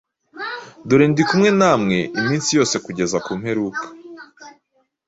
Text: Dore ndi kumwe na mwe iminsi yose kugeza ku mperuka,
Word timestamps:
Dore 0.87 1.05
ndi 1.09 1.23
kumwe 1.29 1.49
na 1.59 1.71
mwe 1.81 1.99
iminsi 2.19 2.49
yose 2.57 2.75
kugeza 2.85 3.17
ku 3.25 3.31
mperuka, 3.39 3.85